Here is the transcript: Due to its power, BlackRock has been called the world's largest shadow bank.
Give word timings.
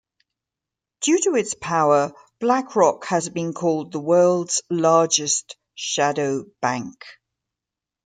Due 1.01 1.21
to 1.25 1.35
its 1.35 1.53
power, 1.53 2.11
BlackRock 2.39 3.05
has 3.05 3.29
been 3.29 3.53
called 3.53 3.91
the 3.91 3.99
world's 3.99 4.63
largest 4.71 5.57
shadow 5.75 6.45
bank. 6.59 7.03